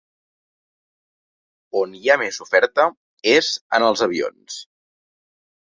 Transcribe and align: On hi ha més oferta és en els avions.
On 1.81 1.93
hi 1.99 2.09
ha 2.09 2.17
més 2.23 2.41
oferta 2.49 2.89
és 3.37 3.53
en 3.81 3.87
els 3.91 4.07
avions. 4.09 4.63